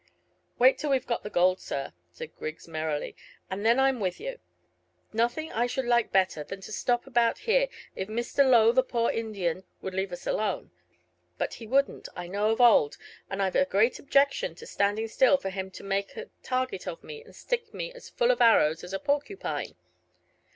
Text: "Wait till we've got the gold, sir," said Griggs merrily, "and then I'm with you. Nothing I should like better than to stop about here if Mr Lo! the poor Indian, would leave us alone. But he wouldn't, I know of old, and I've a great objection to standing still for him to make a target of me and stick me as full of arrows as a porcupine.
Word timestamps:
"Wait 0.57 0.79
till 0.79 0.89
we've 0.89 1.05
got 1.05 1.21
the 1.21 1.29
gold, 1.29 1.59
sir," 1.59 1.93
said 2.11 2.35
Griggs 2.35 2.67
merrily, 2.67 3.15
"and 3.51 3.63
then 3.63 3.79
I'm 3.79 3.99
with 3.99 4.19
you. 4.19 4.39
Nothing 5.13 5.51
I 5.51 5.67
should 5.67 5.85
like 5.85 6.11
better 6.11 6.43
than 6.43 6.59
to 6.61 6.71
stop 6.71 7.05
about 7.05 7.37
here 7.45 7.67
if 7.95 8.07
Mr 8.07 8.43
Lo! 8.43 8.71
the 8.71 8.81
poor 8.81 9.11
Indian, 9.11 9.63
would 9.79 9.93
leave 9.93 10.11
us 10.11 10.25
alone. 10.25 10.71
But 11.37 11.53
he 11.53 11.67
wouldn't, 11.67 12.09
I 12.15 12.27
know 12.27 12.49
of 12.49 12.59
old, 12.59 12.97
and 13.29 13.43
I've 13.43 13.55
a 13.55 13.63
great 13.65 13.99
objection 13.99 14.55
to 14.55 14.65
standing 14.65 15.07
still 15.07 15.37
for 15.37 15.51
him 15.51 15.69
to 15.69 15.83
make 15.83 16.17
a 16.17 16.31
target 16.41 16.87
of 16.87 17.03
me 17.03 17.23
and 17.23 17.35
stick 17.35 17.71
me 17.71 17.93
as 17.93 18.09
full 18.09 18.31
of 18.31 18.41
arrows 18.41 18.83
as 18.83 18.93
a 18.93 18.99
porcupine. 18.99 19.75